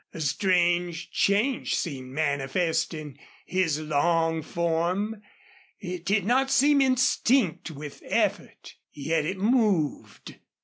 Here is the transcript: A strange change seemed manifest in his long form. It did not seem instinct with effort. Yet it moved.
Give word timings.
A 0.15 0.19
strange 0.19 1.11
change 1.11 1.75
seemed 1.75 2.09
manifest 2.11 2.91
in 2.95 3.19
his 3.45 3.79
long 3.79 4.41
form. 4.41 5.21
It 5.79 6.05
did 6.05 6.25
not 6.25 6.49
seem 6.49 6.81
instinct 6.81 7.69
with 7.69 8.01
effort. 8.07 8.77
Yet 8.91 9.27
it 9.27 9.37
moved. 9.37 10.39